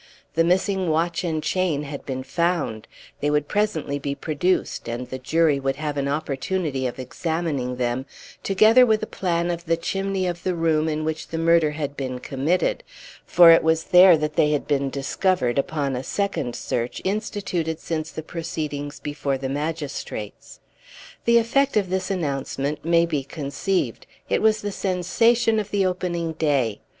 The 0.33 0.43
missing 0.43 0.89
watch 0.89 1.23
and 1.23 1.43
chain 1.43 1.83
had 1.83 2.07
been 2.07 2.23
found; 2.23 2.87
they 3.19 3.29
would 3.29 3.47
presently 3.47 3.99
be 3.99 4.15
produced, 4.15 4.89
and 4.89 5.05
the 5.07 5.19
jury 5.19 5.59
would 5.59 5.75
have 5.75 5.95
an 5.95 6.07
opportunity 6.07 6.87
of 6.87 6.97
examining 6.97 7.75
them, 7.75 8.07
together 8.41 8.83
with 8.83 9.03
a 9.03 9.05
plan 9.05 9.51
of 9.51 9.65
the 9.65 9.77
chimney 9.77 10.25
of 10.25 10.41
the 10.41 10.55
room 10.55 10.89
in 10.89 11.05
which 11.05 11.27
the 11.27 11.37
murder 11.37 11.69
had 11.69 11.95
been 11.95 12.17
committed; 12.17 12.83
for 13.27 13.51
it 13.51 13.61
was 13.61 13.83
there 13.83 14.17
that 14.17 14.33
they 14.37 14.49
had 14.53 14.65
been 14.65 14.89
discovered 14.89 15.59
upon 15.59 15.95
a 15.95 16.01
second 16.03 16.55
search 16.55 16.99
instituted 17.05 17.79
since 17.79 18.09
the 18.09 18.23
proceedings 18.23 18.99
before 18.99 19.37
the 19.37 19.49
magistrates. 19.49 20.59
The 21.25 21.37
effect 21.37 21.77
of 21.77 21.91
this 21.91 22.09
announcement 22.09 22.83
may 22.83 23.05
be 23.05 23.23
conceived; 23.23 24.07
it 24.29 24.41
was 24.41 24.63
the 24.63 24.71
sensation 24.71 25.59
of 25.59 25.69
the 25.69 25.85
opening 25.85 26.33
day. 26.33 26.81